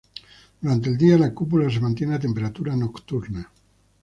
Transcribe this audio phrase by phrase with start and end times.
[0.59, 3.47] Durante el día, la cúpula se mantiene a temperatura nocturna.